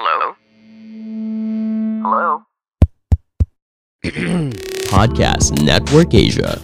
Hello? 0.00 0.32
Hello? 2.00 2.28
Podcast 4.88 5.60
Network 5.60 6.16
Asia. 6.16 6.56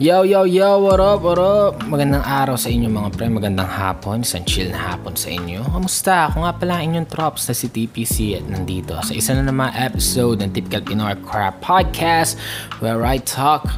Yo, 0.00 0.24
yo, 0.24 0.48
yo, 0.48 0.80
what 0.80 0.96
up, 0.96 1.20
what 1.20 1.36
up? 1.36 1.84
Magandang 1.84 2.24
araw 2.24 2.56
sa 2.56 2.72
inyo 2.72 2.88
mga 2.88 3.20
pre, 3.20 3.28
magandang 3.28 3.68
hapon, 3.68 4.24
isang 4.24 4.48
chill 4.48 4.72
na 4.72 4.96
hapon 4.96 5.12
sa 5.12 5.28
inyo. 5.28 5.60
Kamusta? 5.60 6.32
Ako 6.32 6.48
nga 6.48 6.56
pala 6.56 6.80
ang 6.80 6.96
inyong 6.96 7.12
trops 7.12 7.44
na 7.44 7.52
si 7.52 7.68
TPC 7.68 8.40
at 8.40 8.48
nandito 8.48 8.96
sa 9.04 9.12
isa 9.12 9.36
na 9.36 9.44
naman 9.44 9.68
episode 9.76 10.40
ng 10.40 10.56
Typical 10.56 10.80
Pinoy 10.88 11.20
Crap 11.20 11.60
Podcast 11.60 12.40
where 12.80 13.04
I 13.04 13.20
talk 13.20 13.68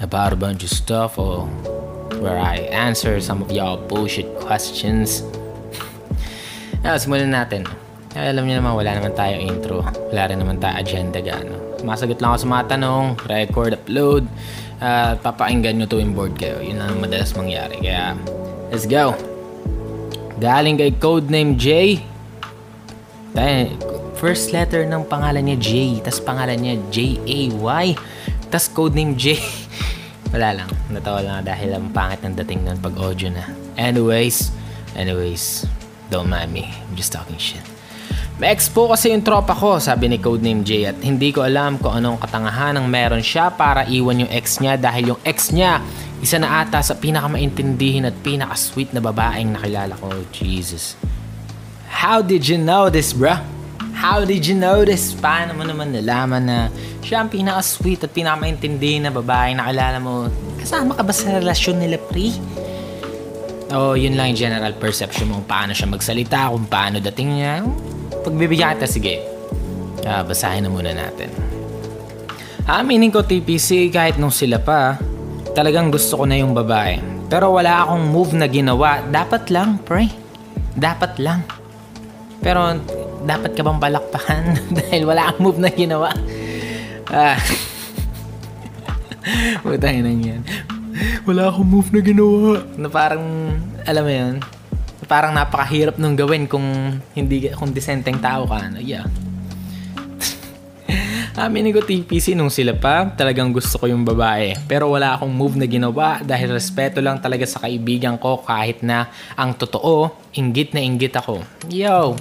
about 0.00 0.32
a 0.32 0.40
bunch 0.40 0.64
of 0.64 0.72
stuff 0.72 1.20
or 1.20 1.44
where 2.16 2.40
I 2.40 2.64
answer 2.72 3.20
some 3.20 3.44
of 3.44 3.52
y'all 3.52 3.76
bullshit 3.76 4.24
questions. 4.40 5.20
Ah, 6.86 6.94
simulan 6.94 7.34
natin. 7.34 7.66
Ay, 8.14 8.30
alam 8.30 8.46
niyo 8.46 8.62
naman, 8.62 8.78
wala 8.78 8.94
naman 8.94 9.12
tayo 9.18 9.34
intro. 9.34 9.82
Wala 10.14 10.30
rin 10.30 10.38
naman 10.38 10.62
tayo 10.62 10.78
agenda 10.78 11.18
gaano. 11.18 11.58
Masagot 11.82 12.22
lang 12.22 12.34
ako 12.34 12.38
sa 12.38 12.48
mga 12.48 12.64
tanong, 12.74 13.04
record, 13.26 13.74
upload, 13.74 14.24
at 14.78 15.18
papakinggan 15.18 15.74
nyo 15.74 15.86
to 15.90 15.98
board 16.14 16.38
kayo. 16.38 16.62
Yun 16.62 16.78
ang 16.78 17.02
madalas 17.02 17.34
mangyari. 17.34 17.82
Kaya, 17.82 18.14
let's 18.70 18.86
go. 18.86 19.14
Galing 20.38 20.78
kay 20.78 20.94
Codename 20.94 21.58
J. 21.58 21.98
Tayo, 23.34 23.74
first 24.14 24.54
letter 24.54 24.86
ng 24.86 25.02
pangalan 25.06 25.50
niya 25.50 25.58
J, 25.58 25.70
tas 26.02 26.22
pangalan 26.22 26.58
niya 26.58 26.74
J-A-Y, 26.94 27.86
tas 28.50 28.70
codename 28.70 29.18
J. 29.18 29.38
Wala 30.34 30.62
lang. 30.62 30.70
Natawa 30.94 31.22
lang 31.26 31.42
dahil 31.42 31.74
ang 31.74 31.90
pangit 31.90 32.22
ng 32.22 32.38
dating 32.38 32.66
nun 32.66 32.78
pag 32.78 32.94
audio 32.98 33.34
na. 33.34 33.50
Anyways, 33.78 34.54
anyways, 34.94 35.66
don't 36.10 36.28
mind 36.28 36.52
me. 36.52 36.68
I'm 36.68 36.96
just 36.96 37.12
talking 37.12 37.36
shit. 37.36 37.64
Ma-ex 38.38 38.70
po 38.70 38.86
kasi 38.94 39.10
yung 39.10 39.26
tropa 39.26 39.50
ko, 39.50 39.82
sabi 39.82 40.06
ni 40.06 40.22
Codename 40.22 40.62
J 40.62 40.70
at 40.94 40.98
hindi 41.02 41.34
ko 41.34 41.42
alam 41.42 41.74
kung 41.74 41.98
anong 41.98 42.22
katangahan 42.22 42.78
ang 42.78 42.86
meron 42.86 43.18
siya 43.18 43.50
para 43.50 43.82
iwan 43.90 44.22
yung 44.22 44.30
ex 44.30 44.62
niya 44.62 44.78
dahil 44.78 45.14
yung 45.14 45.20
ex 45.26 45.50
niya 45.50 45.82
isa 46.22 46.38
na 46.38 46.62
ata 46.62 46.78
sa 46.78 46.94
pinakamaintindihin 46.94 48.06
at 48.06 48.14
pinaka-sweet 48.22 48.94
na 48.94 49.02
babaeng 49.02 49.58
nakilala 49.58 49.98
ko. 49.98 50.10
Jesus. 50.30 50.94
How 51.90 52.22
did 52.22 52.46
you 52.46 52.62
know 52.62 52.86
this, 52.86 53.10
bruh? 53.10 53.42
How 53.98 54.22
did 54.22 54.46
you 54.46 54.54
know 54.54 54.86
this? 54.86 55.18
Paano 55.18 55.58
mo 55.58 55.66
naman 55.66 55.90
nalaman 55.90 56.42
na 56.46 56.58
siya 57.02 57.26
ang 57.26 57.30
pinaka-sweet 57.34 58.06
at 58.06 58.14
pinaka-maintindihin 58.14 59.06
na 59.06 59.10
babaeng 59.10 59.58
nakilala 59.58 59.98
mo? 59.98 60.30
Kasama 60.62 60.94
ka 60.94 61.02
ba 61.02 61.10
sa 61.10 61.34
relasyon 61.42 61.82
nila, 61.82 61.98
pre? 61.98 62.30
O 63.68 63.92
yun 63.92 64.16
lang 64.16 64.32
yung 64.32 64.48
general 64.48 64.72
perception 64.80 65.28
mo 65.28 65.44
kung 65.44 65.48
paano 65.48 65.72
siya 65.76 65.92
magsalita, 65.92 66.48
kung 66.48 66.64
paano 66.64 67.04
dating 67.04 67.30
niya. 67.36 67.60
Pagbibigyan 68.24 68.80
kita, 68.80 68.88
sige. 68.88 69.20
Ah, 70.08 70.24
basahin 70.24 70.64
na 70.64 70.72
muna 70.72 70.96
natin. 70.96 71.28
Aminin 72.64 73.12
ko 73.12 73.20
TPC 73.20 73.92
kahit 73.92 74.16
nung 74.16 74.32
sila 74.32 74.56
pa, 74.56 74.96
talagang 75.52 75.92
gusto 75.92 76.16
ko 76.16 76.24
na 76.24 76.40
yung 76.40 76.56
babae. 76.56 77.00
Pero 77.28 77.52
wala 77.52 77.84
akong 77.84 78.08
move 78.08 78.32
na 78.32 78.48
ginawa. 78.48 79.04
Dapat 79.04 79.52
lang, 79.52 79.76
pre. 79.84 80.08
Dapat 80.72 81.20
lang. 81.20 81.44
Pero 82.40 82.72
dapat 83.28 83.52
ka 83.52 83.60
bang 83.60 83.80
balakpakan 83.82 84.42
dahil 84.80 85.02
wala 85.04 85.28
akong 85.28 85.44
move 85.44 85.60
na 85.60 85.68
ginawa? 85.68 86.08
Ah. 87.12 87.36
Putang 89.60 90.00
ina 90.00 90.08
yan. 90.08 90.40
Wala 91.28 91.52
akong 91.52 91.68
move 91.68 91.90
na 91.94 92.00
ginawa. 92.00 92.64
Na 92.74 92.88
parang, 92.90 93.24
alam 93.86 94.02
mo 94.04 94.12
yun, 94.12 94.34
parang 95.08 95.32
napakahirap 95.32 95.96
nung 95.96 96.14
gawin 96.14 96.44
kung 96.44 96.98
hindi 97.16 97.48
kung 97.56 97.72
disenteng 97.72 98.20
tao 98.20 98.44
ka. 98.44 98.68
Ano, 98.68 98.78
yeah. 98.78 99.08
Aminin 101.38 101.70
ko 101.70 101.86
TPC 101.86 102.34
nung 102.34 102.50
sila 102.50 102.74
pa, 102.74 103.14
talagang 103.14 103.54
gusto 103.54 103.78
ko 103.78 103.86
yung 103.86 104.02
babae. 104.02 104.58
Pero 104.66 104.90
wala 104.90 105.14
akong 105.14 105.30
move 105.30 105.54
na 105.54 105.70
ginawa 105.70 106.18
dahil 106.18 106.50
respeto 106.50 106.98
lang 106.98 107.22
talaga 107.22 107.46
sa 107.46 107.62
kaibigan 107.62 108.18
ko 108.18 108.42
kahit 108.42 108.82
na 108.82 109.06
ang 109.38 109.54
totoo, 109.54 110.10
inggit 110.34 110.74
na 110.74 110.82
inggit 110.82 111.14
ako. 111.14 111.46
Yo! 111.70 112.18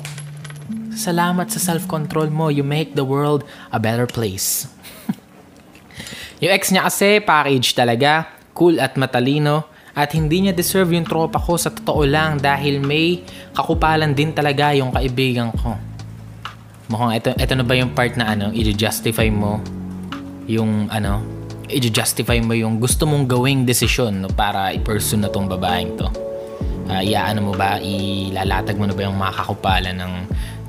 Salamat 0.93 1.49
sa 1.49 1.57
self-control 1.57 2.29
mo. 2.29 2.53
You 2.53 2.61
make 2.61 2.93
the 2.93 3.01
world 3.01 3.41
a 3.73 3.81
better 3.81 4.05
place. 4.05 4.69
yung 6.41 6.53
ex 6.53 6.69
niya 6.69 6.85
kasi, 6.85 7.17
package 7.17 7.73
talaga. 7.73 8.36
Cool 8.57 8.81
at 8.81 8.97
matalino. 8.97 9.69
At 9.93 10.17
hindi 10.17 10.45
niya 10.45 10.53
deserve 10.53 10.97
yung 10.97 11.05
tropa 11.05 11.37
ko 11.37 11.57
sa 11.57 11.69
totoo 11.69 12.05
lang 12.05 12.41
dahil 12.41 12.81
may 12.81 13.21
kakupalan 13.53 14.13
din 14.17 14.33
talaga 14.33 14.73
yung 14.73 14.89
kaibigan 14.89 15.53
ko. 15.53 15.77
Mukhang 16.89 17.13
ito, 17.17 17.29
ito 17.33 17.53
na 17.53 17.65
ba 17.65 17.73
yung 17.77 17.93
part 17.93 18.17
na 18.17 18.33
ano, 18.33 18.49
i-justify 18.53 19.29
mo 19.29 19.61
yung 20.47 20.87
ano, 20.87 21.21
i-justify 21.67 22.39
mo 22.39 22.55
yung 22.55 22.79
gusto 22.79 23.03
mong 23.03 23.27
gawing 23.27 23.67
desisyon 23.67 24.23
no, 24.23 24.31
para 24.31 24.71
i-pursue 24.71 25.19
na 25.19 25.27
tong 25.27 25.51
babaeng 25.51 25.99
to. 25.99 26.07
Uh, 26.87 27.03
iyaano 27.03 27.51
mo 27.51 27.53
ba, 27.53 27.83
ilalatag 27.83 28.79
mo 28.79 28.87
na 28.87 28.95
ba 28.95 29.01
yung 29.03 29.19
makakupalan 29.19 29.97
ng 29.99 30.13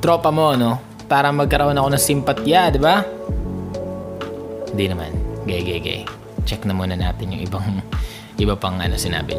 tropa 0.03 0.34
mo, 0.34 0.59
no? 0.59 0.82
Para 1.06 1.31
magkaroon 1.31 1.78
ako 1.78 1.88
ng 1.94 2.03
simpatya, 2.03 2.75
di 2.75 2.81
ba? 2.82 3.06
Hindi 4.75 4.84
naman. 4.91 5.15
Gay, 5.47 5.62
gay, 5.62 5.81
gay. 5.81 6.18
Check 6.48 6.64
na 6.64 6.72
muna 6.72 6.97
natin 6.97 7.36
yung 7.36 7.44
ibang 7.44 7.84
iba 8.41 8.56
pang 8.56 8.81
ano 8.81 8.97
sinabi. 8.97 9.36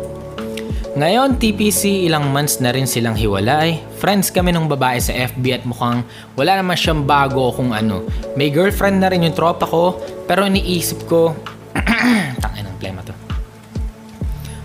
Ngayon, 0.93 1.41
TPC, 1.41 2.05
ilang 2.05 2.29
months 2.29 2.61
na 2.61 2.69
rin 2.69 2.85
silang 2.85 3.17
hiwalay. 3.17 3.81
Friends 3.97 4.29
kami 4.29 4.53
ng 4.53 4.69
babae 4.69 5.01
sa 5.01 5.13
FB 5.13 5.43
at 5.57 5.63
mukhang 5.65 6.05
wala 6.37 6.61
naman 6.61 6.77
siyang 6.77 7.05
bago 7.09 7.49
kung 7.53 7.73
ano. 7.73 8.05
May 8.37 8.53
girlfriend 8.53 9.01
na 9.01 9.09
rin 9.09 9.25
yung 9.25 9.33
tropa 9.33 9.65
ko, 9.65 9.97
pero 10.29 10.45
iniisip 10.45 11.09
ko... 11.09 11.33
Tangin 12.43 12.69
ng 12.69 12.77
plema 12.77 13.01
to. 13.01 13.13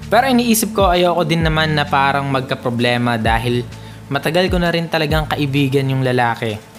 Pero 0.09 0.25
iniisip 0.29 0.77
ko 0.77 0.93
ayoko 0.93 1.25
din 1.25 1.45
naman 1.45 1.73
na 1.73 1.89
parang 1.89 2.29
magka-problema 2.29 3.17
dahil 3.17 3.65
matagal 4.13 4.53
ko 4.53 4.61
na 4.61 4.69
rin 4.69 4.89
talagang 4.89 5.29
kaibigan 5.29 5.89
yung 5.89 6.05
lalaki. 6.05 6.74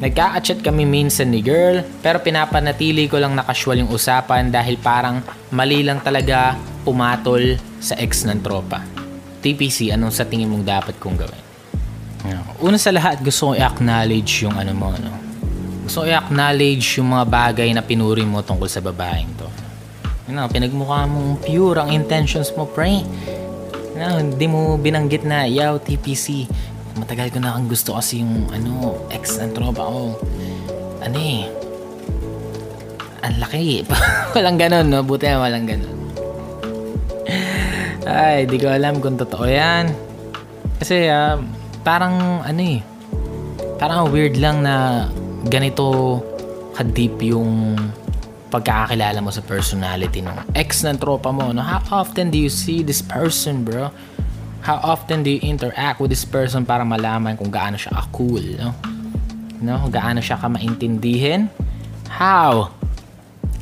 Nagka-chat 0.00 0.64
kami 0.64 0.88
minsan 0.88 1.28
ni 1.28 1.44
girl, 1.44 1.84
pero 2.00 2.24
pinapanatili 2.24 3.04
ko 3.04 3.20
lang 3.20 3.36
na 3.36 3.44
casual 3.44 3.84
yung 3.84 3.92
usapan 3.92 4.48
dahil 4.48 4.80
parang 4.80 5.20
mali 5.52 5.84
lang 5.84 6.00
talaga 6.00 6.56
pumatol 6.88 7.60
sa 7.84 8.00
ex 8.00 8.24
ng 8.24 8.40
tropa. 8.40 8.80
TPC, 9.44 9.92
anong 9.92 10.08
sa 10.08 10.24
tingin 10.24 10.48
mong 10.48 10.64
dapat 10.64 10.96
kong 10.96 11.20
gawin? 11.20 11.44
Una 12.64 12.80
sa 12.80 12.92
lahat, 12.92 13.20
gusto 13.20 13.52
kong 13.52 13.60
i-acknowledge 13.60 14.44
yung 14.44 14.56
ano 14.56 14.72
mo, 14.72 14.88
ano. 14.92 15.12
Gusto 15.84 16.04
kong 16.04 16.12
i-acknowledge 16.12 17.00
yung 17.00 17.12
mga 17.12 17.24
bagay 17.28 17.68
na 17.76 17.84
pinuri 17.84 18.24
mo 18.24 18.40
tungkol 18.40 18.68
sa 18.72 18.80
babaeng 18.80 19.28
to. 19.36 19.48
You 20.28 20.36
know, 20.36 20.48
pinagmukha 20.48 21.08
mong 21.08 21.44
pure 21.44 21.76
ang 21.76 21.92
intentions 21.92 22.52
mo, 22.56 22.64
pre. 22.64 23.04
You 23.96 23.98
know, 24.00 24.16
hindi 24.16 24.48
mo 24.48 24.80
binanggit 24.80 25.28
na, 25.28 25.44
yaw, 25.44 25.76
TPC, 25.80 26.48
matagal 26.98 27.30
ko 27.34 27.38
na 27.38 27.54
kang 27.54 27.68
gusto 27.68 27.94
kasi 27.94 28.22
yung 28.22 28.48
ano, 28.50 28.98
ex 29.12 29.38
ng 29.38 29.52
tropa 29.54 29.86
ko. 29.86 30.18
Ano 31.00 31.16
eh, 31.16 31.46
ang 33.20 33.36
laki. 33.40 33.84
walang 34.36 34.58
ganun, 34.58 34.86
no? 34.88 35.04
Buti 35.04 35.28
na 35.28 35.38
walang 35.40 35.66
ganun. 35.68 35.98
Ay, 38.08 38.48
di 38.48 38.56
ko 38.56 38.72
alam 38.72 38.98
kung 38.98 39.20
totoo 39.20 39.44
yan. 39.46 39.92
Kasi, 40.80 41.06
uh, 41.12 41.36
parang, 41.84 42.40
ano 42.42 42.60
eh, 42.60 42.80
parang 43.76 44.08
weird 44.08 44.40
lang 44.40 44.64
na 44.64 45.06
ganito 45.48 46.20
ka-deep 46.76 47.20
yung 47.20 47.76
pagkakakilala 48.50 49.22
mo 49.22 49.30
sa 49.30 49.40
personality 49.46 50.20
ng 50.20 50.56
ex 50.58 50.82
ng 50.82 50.98
tropa 50.98 51.30
mo. 51.30 51.54
No? 51.54 51.62
How 51.62 52.02
often 52.02 52.34
do 52.34 52.36
you 52.36 52.50
see 52.50 52.82
this 52.82 52.98
person, 53.00 53.62
bro? 53.62 53.94
How 54.60 54.76
often 54.84 55.24
do 55.24 55.32
you 55.32 55.40
interact 55.40 56.04
with 56.04 56.12
this 56.12 56.28
person 56.28 56.68
para 56.68 56.84
malaman 56.84 57.36
kung 57.40 57.48
gaano 57.48 57.80
siya 57.80 57.96
ka-cool, 57.96 58.44
no? 58.60 58.76
No? 59.64 59.88
Gaano 59.88 60.20
siya 60.20 60.36
ka 60.36 60.52
maintindihin? 60.52 61.48
How? 62.12 62.68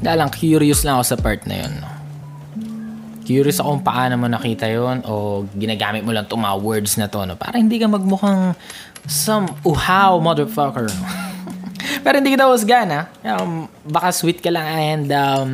Dahil 0.02 0.18
lang, 0.26 0.30
curious 0.34 0.82
lang 0.82 0.98
ako 0.98 1.04
sa 1.06 1.16
part 1.18 1.46
na 1.46 1.66
yun, 1.66 1.74
no? 1.78 1.90
Curious 3.28 3.60
ako 3.60 3.78
kung 3.78 3.86
paano 3.86 4.14
mo 4.16 4.26
nakita 4.26 4.66
yon 4.66 5.04
o 5.04 5.44
ginagamit 5.54 6.00
mo 6.00 6.16
lang 6.16 6.24
itong 6.24 6.42
mga 6.42 6.56
words 6.64 6.96
na 6.98 7.06
to, 7.06 7.22
no? 7.28 7.38
Para 7.38 7.60
hindi 7.62 7.78
ka 7.78 7.86
magmukhang 7.86 8.58
some 9.06 9.46
uhaw 9.62 10.18
motherfucker. 10.18 10.90
Pero 12.04 12.14
hindi 12.18 12.34
kita 12.34 12.50
husgan, 12.50 12.88
ha? 12.90 13.02
Um, 13.22 13.70
baka 13.86 14.10
sweet 14.10 14.42
ka 14.42 14.50
lang 14.50 14.66
and 14.66 15.08
um, 15.14 15.48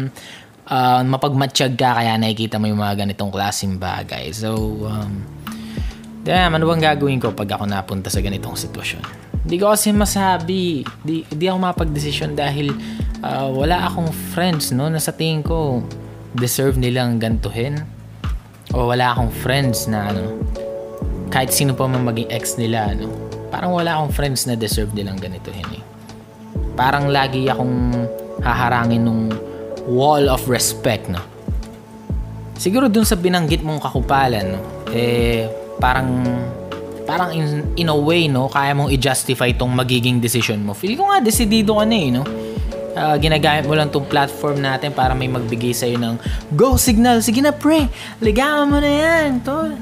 uh, 0.68 1.02
mapagmatsyag 1.04 1.76
ka 1.76 2.00
kaya 2.00 2.16
nakikita 2.16 2.56
mo 2.56 2.68
yung 2.68 2.80
mga 2.80 3.04
ganitong 3.04 3.32
klaseng 3.32 3.76
bagay. 3.76 4.32
So, 4.32 4.54
um, 4.86 5.33
damn, 6.24 6.56
ano 6.56 6.64
bang 6.72 6.82
gagawin 6.82 7.20
ko 7.20 7.36
pag 7.36 7.52
ako 7.54 7.68
napunta 7.68 8.08
sa 8.08 8.24
ganitong 8.24 8.56
sitwasyon? 8.56 9.04
Hindi 9.44 9.56
ko 9.60 9.76
kasi 9.76 9.92
masabi. 9.92 10.80
Di, 11.04 11.20
di 11.28 11.44
ako 11.44 11.58
mapag-desisyon 11.60 12.32
dahil 12.32 12.72
uh, 13.20 13.52
wala 13.52 13.84
akong 13.84 14.08
friends, 14.32 14.72
no? 14.72 14.88
Na 14.88 14.96
sa 14.96 15.12
tingin 15.12 15.44
ko, 15.44 15.84
deserve 16.32 16.80
nilang 16.80 17.20
gantuhin. 17.20 17.84
O 18.72 18.88
wala 18.88 19.12
akong 19.12 19.28
friends 19.44 19.84
na, 19.84 20.08
ano, 20.08 20.40
kahit 21.28 21.52
sino 21.52 21.76
pa 21.76 21.84
man 21.84 22.08
maging 22.08 22.32
ex 22.32 22.56
nila, 22.56 22.96
no? 22.96 23.12
Parang 23.52 23.76
wala 23.76 24.00
akong 24.00 24.16
friends 24.16 24.48
na 24.48 24.56
deserve 24.56 24.96
nilang 24.96 25.20
ganitohin 25.20 25.68
eh. 25.76 25.84
Parang 26.74 27.12
lagi 27.12 27.46
akong 27.46 27.92
haharangin 28.40 29.04
nung 29.04 29.28
wall 29.84 30.26
of 30.32 30.40
respect, 30.48 31.04
no? 31.12 31.20
Siguro 32.56 32.88
dun 32.88 33.04
sa 33.04 33.14
binanggit 33.20 33.60
mong 33.60 33.84
kakupalan, 33.84 34.56
no? 34.56 34.60
Eh, 34.88 35.63
parang 35.78 36.24
parang 37.04 37.30
in, 37.36 37.62
in 37.76 37.88
a 37.92 37.96
way, 37.96 38.26
no, 38.26 38.48
kaya 38.48 38.72
mong 38.72 38.90
i-justify 38.90 39.52
tong 39.52 39.70
magiging 39.70 40.18
decision 40.18 40.64
mo. 40.64 40.72
Feel 40.72 40.96
ko 40.96 41.12
nga, 41.12 41.20
desidido 41.20 41.76
ka 41.76 41.84
na 41.84 41.96
eh, 41.96 42.08
no? 42.10 42.24
Uh, 42.94 43.18
ginagamit 43.18 43.66
mo 43.66 43.74
lang 43.74 43.90
tong 43.90 44.06
platform 44.06 44.62
natin 44.62 44.94
para 44.94 45.12
may 45.12 45.28
magbigay 45.28 45.74
sa'yo 45.74 45.98
ng 45.98 46.14
go 46.54 46.78
signal. 46.78 47.20
Sige 47.20 47.42
na, 47.42 47.52
pre. 47.52 47.90
Ligawan 48.22 48.70
mo 48.70 48.78
na 48.80 48.90
yan, 48.90 49.42
tol. 49.44 49.74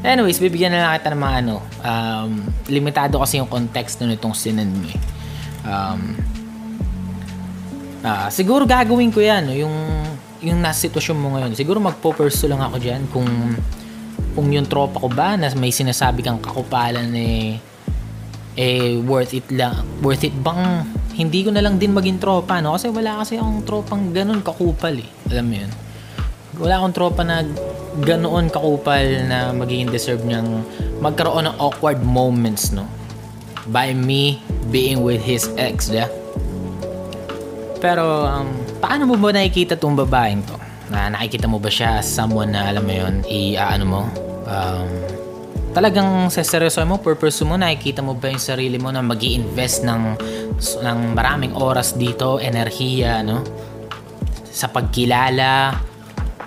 Anyways, 0.00 0.40
bibigyan 0.40 0.72
na 0.72 0.80
lang 0.84 0.92
kita 1.00 1.12
ng 1.12 1.20
mga 1.20 1.34
ano. 1.44 1.56
Um, 1.80 2.30
limitado 2.68 3.20
kasi 3.20 3.40
yung 3.40 3.48
context 3.48 4.00
na 4.00 4.12
nitong 4.12 4.32
sinend 4.36 4.72
mo 4.72 4.88
eh. 4.88 5.00
Um, 5.64 6.00
uh, 8.04 8.28
siguro 8.32 8.64
gagawin 8.64 9.12
ko 9.12 9.20
yan, 9.20 9.48
no? 9.48 9.56
yung, 9.56 9.76
yung 10.40 10.60
nasa 10.60 10.88
sitwasyon 10.88 11.16
mo 11.16 11.36
ngayon. 11.36 11.52
Siguro 11.56 11.80
magpo-pursue 11.80 12.48
lang 12.48 12.60
ako 12.60 12.76
dyan 12.80 13.04
kung 13.08 13.28
kung 14.34 14.50
yung 14.54 14.66
tropa 14.66 15.02
ko 15.02 15.08
ba 15.10 15.34
na 15.34 15.50
may 15.58 15.74
sinasabi 15.74 16.22
kang 16.22 16.38
kakupalan 16.38 17.10
eh 17.14 17.58
eh 18.58 18.98
worth 19.02 19.34
it 19.34 19.46
lang 19.50 19.86
worth 20.02 20.26
it 20.26 20.34
bang 20.42 20.86
hindi 21.20 21.44
ko 21.44 21.52
na 21.52 21.60
lang 21.60 21.76
din 21.76 21.92
maging 21.92 22.16
tropa 22.16 22.64
no? 22.64 22.80
Kasi 22.80 22.88
wala 22.88 23.20
kasi 23.20 23.36
akong 23.36 23.66
tropang 23.68 24.08
ganun 24.16 24.40
kakupal 24.40 24.96
eh. 24.96 25.08
Alam 25.28 25.44
mo 25.52 25.54
yun? 25.60 25.70
Wala 26.56 26.80
akong 26.80 26.94
tropa 26.96 27.22
na 27.26 27.44
ganoon 28.00 28.48
kakupal 28.48 29.04
na 29.28 29.52
magiging 29.52 29.92
deserve 29.92 30.24
niyang 30.24 30.64
magkaroon 31.04 31.44
ng 31.44 31.56
awkward 31.60 32.00
moments 32.00 32.72
no? 32.72 32.88
By 33.68 33.92
me 33.92 34.40
being 34.72 35.04
with 35.04 35.20
his 35.20 35.50
ex 35.60 35.92
yeah? 35.92 36.08
Pero 37.84 38.24
um, 38.24 38.48
paano 38.80 39.04
mo 39.04 39.20
ba 39.20 39.36
nakikita 39.36 39.76
tong 39.76 39.92
babaeng 39.92 40.40
to 40.48 40.69
na 40.90 41.08
nakikita 41.14 41.46
mo 41.46 41.62
ba 41.62 41.70
siya 41.70 42.02
as 42.02 42.10
someone 42.10 42.50
na 42.50 42.66
alam 42.66 42.82
mo 42.82 42.92
yun, 42.92 43.22
i-ano 43.30 43.84
mo, 43.86 44.02
um, 44.44 44.90
talagang 45.70 46.26
sa 46.34 46.42
seryoso 46.42 46.82
mo, 46.82 46.98
purpose 46.98 47.46
mo, 47.46 47.54
nakikita 47.54 48.02
mo 48.02 48.18
ba 48.18 48.26
yung 48.26 48.42
sarili 48.42 48.76
mo 48.76 48.90
na 48.90 48.98
mag 48.98 49.22
invest 49.22 49.86
ng, 49.86 50.18
ng 50.58 50.98
maraming 51.14 51.54
oras 51.54 51.94
dito, 51.94 52.42
enerhiya, 52.42 53.22
no? 53.22 53.46
Sa 54.50 54.66
pagkilala, 54.66 55.78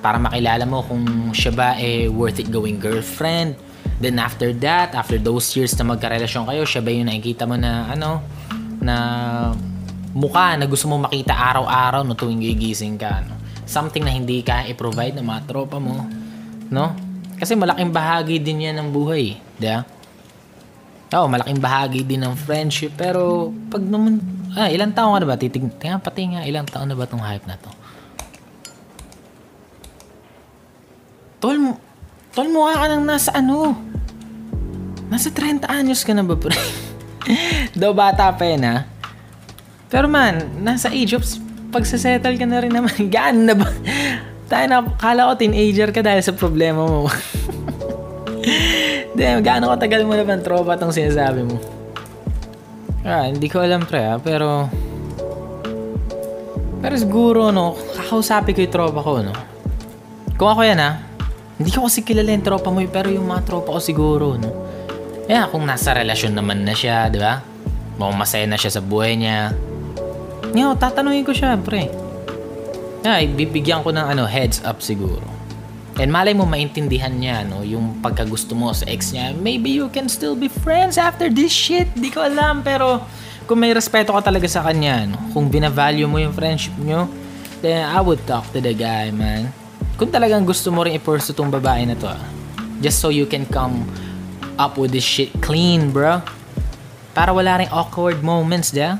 para 0.04 0.19
makilala 0.19 0.68
mo 0.68 0.84
kung 0.84 1.31
siya 1.31 1.51
ba 1.56 1.80
eh 1.80 2.12
worth 2.12 2.44
it 2.44 2.51
going 2.51 2.75
girlfriend. 2.75 3.56
Then 4.04 4.19
after 4.19 4.51
that, 4.60 4.92
after 4.92 5.16
those 5.16 5.48
years 5.56 5.72
na 5.80 5.88
magkarelasyon 5.88 6.44
kayo, 6.44 6.68
siya 6.68 6.84
ba 6.84 6.92
yung 6.92 7.07
nakikita 7.07 7.48
mo 7.48 7.56
na 7.56 7.88
ano, 7.88 8.19
na 8.84 8.95
mukha 10.12 10.60
na 10.60 10.68
gusto 10.68 10.92
mo 10.92 11.00
makita 11.00 11.31
araw-araw 11.31 12.04
no 12.04 12.19
tuwing 12.19 12.44
gigising 12.44 13.00
ka, 13.00 13.24
no? 13.24 13.43
Something 13.65 14.04
na 14.04 14.13
hindi 14.13 14.44
ka 14.44 14.68
i-provide 14.69 15.15
ng 15.19 15.25
mga 15.25 15.42
tropa 15.50 15.77
mo, 15.80 16.06
no? 16.69 16.94
Kasi 17.38 17.57
malaking 17.57 17.92
bahagi 17.92 18.39
din 18.39 18.69
yan 18.69 18.80
ng 18.80 18.89
buhay, 18.94 19.36
di 19.60 19.68
ba? 19.68 19.83
Oo, 21.13 21.30
malaking 21.30 21.62
bahagi 21.62 22.01
din 22.01 22.25
ng 22.25 22.33
friendship, 22.33 22.98
pero 22.98 23.54
pag 23.69 23.86
naman, 23.86 24.18
ah, 24.57 24.65
ilang 24.65 24.89
taon 24.89 25.13
ka 25.13 25.19
na 25.21 25.27
ba? 25.30 25.38
Titig, 25.38 25.62
tingnan 25.77 26.01
pati 26.01 26.33
nga, 26.33 26.42
ilang 26.42 26.65
taon 26.65 26.89
na 26.89 26.98
ba 26.98 27.06
tong 27.06 27.21
hype 27.21 27.45
na 27.45 27.54
to? 27.62 27.69
Tol, 31.38 31.77
tol 32.33 32.50
mukha 32.50 32.81
ka 32.81 32.86
nang 32.89 33.06
nasa 33.06 33.30
ano? 33.36 33.77
Nasa 35.12 35.30
30 35.30 35.69
anyos 35.69 36.01
ka 36.01 36.18
na 36.18 36.25
ba, 36.25 36.33
pre? 36.33 36.57
Daw 37.77 37.94
bata 37.94 38.33
pa 38.33 38.44
yan, 38.50 38.66
ha? 38.66 38.77
Pero 39.94 40.09
man, 40.09 40.66
nasa 40.66 40.89
age 40.89 41.13
of 41.13 41.21
pagsasettle 41.74 42.38
ka 42.38 42.46
na 42.46 42.62
rin 42.62 42.70
naman, 42.70 42.94
gaan 43.14 43.50
na 43.50 43.58
ba? 43.58 43.66
Tayo 44.46 44.66
na, 44.70 44.86
kala 45.02 45.34
ko 45.34 45.42
teenager 45.42 45.90
ka 45.90 46.06
dahil 46.06 46.22
sa 46.22 46.38
problema 46.38 46.86
mo. 46.86 47.10
Damn, 49.18 49.42
gaano 49.42 49.74
tagal 49.74 50.06
mo 50.06 50.14
na 50.14 50.22
bang 50.22 50.46
tropa 50.46 50.78
tong 50.78 50.94
sinasabi 50.94 51.50
mo? 51.50 51.58
Ah, 53.02 53.25
hindi 53.25 53.50
ko 53.50 53.66
alam 53.66 53.90
pre 53.90 54.06
ah, 54.06 54.22
pero... 54.22 54.70
Pero 56.84 56.96
siguro, 57.00 57.50
no, 57.50 57.80
kakausapin 57.96 58.54
ko 58.54 58.62
yung 58.62 58.76
tropa 58.76 59.00
ko, 59.02 59.12
no? 59.24 59.34
Kung 60.36 60.52
ako 60.52 60.62
yan, 60.68 60.80
ha? 60.84 61.00
Hindi 61.56 61.72
ko 61.72 61.88
kasi 61.88 62.04
kilala 62.04 62.36
yung 62.36 62.44
tropa 62.44 62.69
mo, 62.69 62.84
pero 62.92 63.08
yung 63.08 63.24
mga 63.24 63.48
tropa 63.48 63.76
ko 63.76 63.80
siguro, 63.80 64.36
no? 64.36 64.52
Yeah, 65.31 65.48
kung 65.48 65.64
nasa 65.64 65.96
relasyon 65.96 66.36
naman 66.36 66.68
na 66.68 66.76
siya, 66.76 67.08
di 67.08 67.24
ba? 67.24 67.40
Mukhang 67.96 68.19
masaya 68.19 68.46
na 68.50 68.60
siya 68.60 68.76
sa 68.76 68.81
buhay 68.84 69.16
niya. 69.16 69.56
Yo, 70.51 70.75
tatanungin 70.75 71.24
ko 71.24 71.31
siya, 71.31 71.56
pre. 71.56 71.88
Yeah, 73.07 73.24
bibigyan 73.31 73.88
ko 73.88 73.95
ng 73.95 74.04
ano, 74.04 74.28
heads 74.28 74.60
up 74.68 74.84
siguro. 74.84 75.24
And 76.01 76.10
malay 76.10 76.34
mo 76.34 76.50
maintindihan 76.50 77.13
niya 77.13 77.45
no, 77.45 77.62
yung 77.62 78.01
pagkagusto 78.01 78.57
mo 78.57 78.74
sa 78.74 78.90
ex 78.90 79.13
niya. 79.13 79.30
Maybe 79.38 79.69
you 79.69 79.94
can 79.94 80.10
still 80.10 80.34
be 80.34 80.50
friends 80.50 80.98
after 80.98 81.30
this 81.30 81.54
shit. 81.54 81.86
Di 81.94 82.10
ko 82.10 82.25
alam 82.25 82.66
pero 82.66 83.06
kung 83.45 83.62
may 83.62 83.75
respeto 83.75 84.10
ka 84.10 84.25
talaga 84.25 84.50
sa 84.50 84.66
kanya, 84.66 85.06
no, 85.06 85.19
kung 85.36 85.54
binavalue 85.54 86.10
mo 86.10 86.18
yung 86.18 86.34
friendship 86.34 86.74
nyo, 86.81 87.06
then 87.62 87.86
I 87.86 88.01
would 88.01 88.24
talk 88.25 88.50
to 88.57 88.60
the 88.63 88.74
guy, 88.74 89.13
man. 89.13 89.54
Kung 89.94 90.10
talagang 90.10 90.50
gusto 90.50 90.74
mo 90.74 90.81
rin 90.81 90.98
i-pursue 90.98 91.38
tong 91.38 91.54
babae 91.54 91.86
na 91.86 91.95
to, 92.00 92.10
ah, 92.10 92.24
just 92.81 92.98
so 92.98 93.13
you 93.13 93.30
can 93.30 93.45
come 93.45 93.86
up 94.57 94.80
with 94.81 94.90
this 94.90 95.06
shit 95.06 95.30
clean, 95.45 95.94
bro. 95.94 96.25
Para 97.13 97.30
wala 97.30 97.62
rin 97.62 97.69
awkward 97.69 98.25
moments, 98.25 98.74
yeah? 98.74 98.98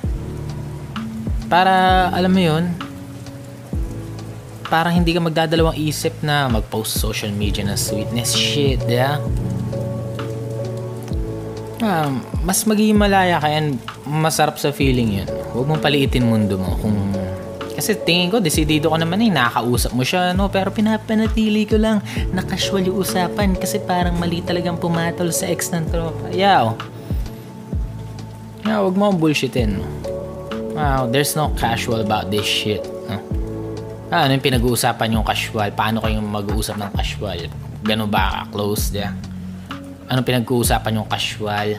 Para, 1.54 2.10
alam 2.10 2.34
mo 2.34 2.42
yun, 2.42 2.66
para 4.74 4.90
hindi 4.90 5.14
ka 5.14 5.22
magdadalawang 5.22 5.78
isip 5.78 6.18
na 6.26 6.50
mag-post 6.50 6.98
social 6.98 7.30
media 7.30 7.62
ng 7.62 7.78
sweetness 7.78 8.34
shit, 8.34 8.82
yeah? 8.90 9.22
Ah, 11.78 12.10
mas 12.42 12.66
magiging 12.66 12.98
malaya 12.98 13.38
ka 13.38 13.46
yan, 13.54 13.78
masarap 14.02 14.58
sa 14.58 14.74
feeling 14.74 15.22
yun. 15.22 15.30
Huwag 15.54 15.70
mong 15.70 15.86
paliitin 15.86 16.26
mundo 16.26 16.58
mo 16.58 16.74
kung... 16.82 16.98
Kasi 17.78 18.02
tingin 18.02 18.34
ko, 18.34 18.42
desidido 18.42 18.90
ko 18.90 18.98
naman 18.98 19.22
eh, 19.22 19.30
nakakausap 19.30 19.94
mo 19.94 20.02
siya, 20.02 20.34
no? 20.34 20.50
Pero 20.50 20.74
pinapanatili 20.74 21.70
ko 21.70 21.78
lang 21.78 22.02
na 22.34 22.42
casual 22.42 22.82
yung 22.82 22.98
usapan 22.98 23.54
kasi 23.54 23.78
parang 23.78 24.18
mali 24.18 24.42
talagang 24.42 24.82
pumatol 24.82 25.30
sa 25.30 25.46
ex 25.46 25.70
ng 25.70 25.86
tropa. 25.86 26.34
Yaw. 26.34 26.74
Yeah, 28.66 28.82
huwag 28.82 28.98
mo 28.98 29.14
ang 29.14 29.22
bullshitin, 29.22 29.78
no? 29.78 30.03
Wow, 30.74 31.06
there's 31.06 31.38
no 31.38 31.54
casual 31.54 32.02
about 32.02 32.34
this 32.34 32.50
shit. 32.50 32.82
No? 33.06 33.22
Ah, 34.10 34.26
ano 34.26 34.34
yung 34.34 34.46
pinag-uusapan 34.46 35.14
yung 35.14 35.26
casual? 35.26 35.70
Paano 35.78 36.02
kayong 36.02 36.26
mag-uusap 36.26 36.82
ng 36.82 36.92
casual? 36.98 37.46
Gano'n 37.86 38.10
ba 38.10 38.50
close 38.50 38.90
dia? 38.90 39.14
Ano 40.10 40.26
pinag-uusapan 40.26 40.98
yung 40.98 41.06
casual? 41.06 41.78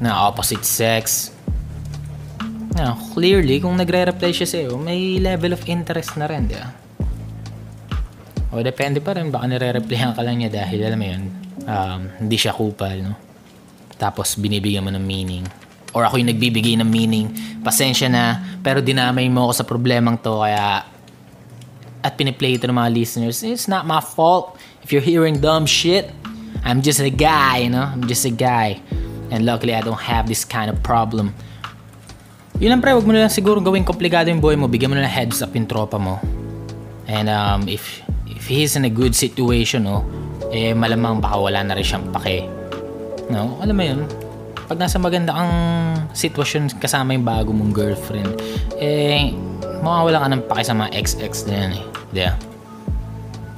Na 0.00 0.16
opposite 0.28 0.64
sex? 0.64 1.32
No, 2.72 2.96
clearly, 3.12 3.60
kung 3.60 3.76
nagre-reply 3.76 4.32
siya 4.32 4.48
sa'yo, 4.48 4.80
may 4.80 5.20
level 5.20 5.52
of 5.52 5.60
interest 5.68 6.16
na 6.16 6.24
rin, 6.24 6.48
di 6.48 6.56
ba? 6.56 6.72
O, 8.48 8.64
depende 8.64 9.04
pa 9.04 9.12
rin. 9.12 9.28
Baka 9.28 9.44
nire-replyan 9.44 10.16
ka 10.16 10.24
lang 10.24 10.40
niya 10.40 10.50
dahil, 10.50 10.88
alam 10.88 10.98
mo 10.98 11.06
yun, 11.06 11.22
um, 11.68 12.00
hindi 12.16 12.36
siya 12.40 12.56
kupal, 12.56 12.96
no? 13.04 13.14
Tapos, 14.00 14.40
binibigyan 14.40 14.82
mo 14.82 14.90
ng 14.90 15.04
meaning 15.04 15.44
or 15.94 16.04
ako 16.04 16.18
yung 16.20 16.28
nagbibigay 16.34 16.74
ng 16.82 16.88
meaning. 16.90 17.30
Pasensya 17.62 18.10
na, 18.10 18.42
pero 18.60 18.82
dinamay 18.82 19.30
mo 19.30 19.48
ako 19.48 19.52
sa 19.54 19.64
problemang 19.64 20.18
to, 20.20 20.42
kaya 20.42 20.84
at 22.04 22.12
piniplay 22.20 22.60
ito 22.60 22.68
ng 22.68 22.76
mga 22.76 22.90
listeners. 22.92 23.40
It's 23.40 23.64
not 23.64 23.88
my 23.88 24.02
fault 24.04 24.60
if 24.84 24.92
you're 24.92 25.04
hearing 25.04 25.40
dumb 25.40 25.64
shit. 25.64 26.12
I'm 26.60 26.84
just 26.84 27.00
a 27.00 27.08
guy, 27.08 27.64
you 27.64 27.72
know? 27.72 27.88
I'm 27.88 28.04
just 28.04 28.28
a 28.28 28.34
guy. 28.34 28.82
And 29.32 29.48
luckily, 29.48 29.72
I 29.72 29.80
don't 29.80 30.00
have 30.04 30.28
this 30.28 30.44
kind 30.44 30.68
of 30.68 30.84
problem. 30.84 31.32
Yun 32.60 32.76
lang 32.76 32.80
pre, 32.84 32.92
wag 32.92 33.02
mo 33.08 33.16
na 33.16 33.26
lang 33.26 33.32
siguro 33.32 33.58
gawing 33.58 33.88
komplikado 33.88 34.28
yung 34.30 34.38
buhay 34.38 34.54
mo. 34.54 34.68
Bigyan 34.68 34.92
mo 34.92 34.96
na 35.00 35.08
lang 35.08 35.12
heads 35.12 35.40
up 35.40 35.56
yung 35.56 35.66
tropa 35.66 35.98
mo. 35.98 36.20
And 37.08 37.26
um, 37.28 37.66
if 37.66 38.04
if 38.30 38.46
he's 38.46 38.76
in 38.76 38.84
a 38.86 38.92
good 38.92 39.16
situation, 39.16 39.84
no, 39.88 40.06
eh 40.54 40.72
malamang 40.72 41.20
baka 41.20 41.36
wala 41.36 41.60
na 41.66 41.74
rin 41.74 41.84
siyang 41.84 42.08
pake. 42.14 42.46
No, 43.28 43.58
alam 43.58 43.74
mo 43.74 43.82
yun, 43.82 44.00
pag 44.64 44.78
nasa 44.80 44.96
maganda 44.96 45.36
ang 45.36 45.52
sitwasyon 46.16 46.80
kasama 46.80 47.12
yung 47.12 47.26
bago 47.26 47.52
mong 47.52 47.72
girlfriend, 47.72 48.32
eh, 48.80 49.32
mawawala 49.84 50.24
ka 50.24 50.28
ng 50.32 50.42
paki 50.48 50.64
sa 50.64 50.74
mga 50.76 50.90
ex-ex 50.96 51.44
na 51.44 51.54
yan 51.54 51.72
eh. 51.76 51.84
Di 52.12 52.22
ba? 52.24 52.34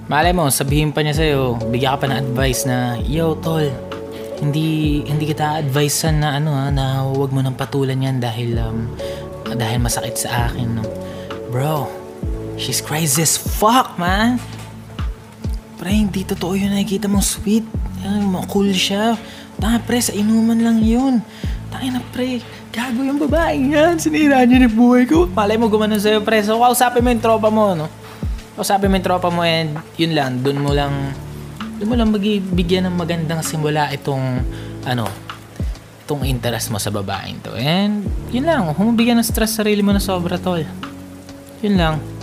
Malay 0.07 0.31
mo, 0.31 0.47
sabihin 0.51 0.95
pa 0.95 1.03
niya 1.03 1.19
sa'yo, 1.19 1.59
bigyan 1.71 1.99
ka 1.99 2.07
pa 2.07 2.07
ng 2.11 2.19
advice 2.31 2.63
na, 2.67 2.95
Yo, 3.03 3.35
tol, 3.43 3.67
hindi 4.41 5.01
hindi 5.09 5.25
kita 5.33 5.65
advisean 5.65 6.21
na 6.21 6.37
ano 6.37 6.53
ha, 6.53 6.69
na 6.69 7.09
huwag 7.09 7.33
mo 7.33 7.41
nang 7.41 7.57
patulan 7.57 7.97
yan 7.97 8.21
dahil 8.21 8.53
um, 8.61 8.93
dahil 9.49 9.81
masakit 9.81 10.15
sa 10.21 10.53
akin. 10.53 10.79
No? 10.79 10.85
Bro, 11.49 11.89
she's 12.61 12.85
crazy 12.85 13.25
as 13.25 13.41
fuck, 13.41 13.97
man. 13.97 14.37
Pre, 15.81 15.89
hindi 15.89 16.25
totoo 16.25 16.53
yun 16.57 16.73
nakikita 16.73 17.09
mong 17.09 17.25
sweet. 17.25 17.65
Mo, 18.07 18.45
cool 18.47 18.71
siya. 18.71 19.17
Tanga 19.57 19.81
pre, 19.81 19.99
sa 20.01 20.13
inuman 20.13 20.61
lang 20.61 20.79
yun. 20.85 21.25
Tangin 21.73 21.97
na 21.97 22.03
pre, 22.13 22.45
gago 22.73 23.01
yung 23.01 23.17
babae 23.17 23.73
yan. 23.73 23.97
Sinira 23.97 24.45
niya 24.45 24.69
yung 24.69 24.77
buhay 24.77 25.05
ko. 25.09 25.25
Malay 25.33 25.57
mo 25.57 25.73
gumano 25.73 25.97
sa'yo 25.97 26.21
pre. 26.21 26.45
So 26.45 26.61
kausapin 26.61 27.01
mo 27.01 27.09
yung 27.09 27.25
tropa 27.25 27.49
mo, 27.49 27.73
no? 27.73 27.89
Kausapin 28.57 28.93
mo 28.93 28.97
yung 29.01 29.07
tropa 29.07 29.29
mo 29.33 29.45
and 29.45 29.77
yun 29.97 30.13
lang, 30.17 30.41
dun 30.45 30.61
mo 30.61 30.73
lang, 30.73 31.13
dun 31.81 31.89
mo 31.89 31.95
lang 31.97 32.09
magbibigyan 32.13 32.89
ng 32.89 32.97
magandang 32.97 33.41
simula 33.45 33.89
itong, 33.93 34.45
ano, 34.85 35.09
itong 36.05 36.23
interest 36.25 36.73
mo 36.73 36.79
sa 36.81 36.89
babaeng 36.93 37.41
to. 37.45 37.53
And 37.57 38.07
yun 38.33 38.49
lang, 38.49 38.65
humabigyan 38.77 39.21
ng 39.21 39.27
stress 39.27 39.57
sa 39.57 39.65
sarili 39.65 39.85
mo 39.85 39.93
na 39.93 40.01
sobra 40.01 40.41
tol. 40.41 40.65
Yun 41.61 41.77
lang. 41.77 42.16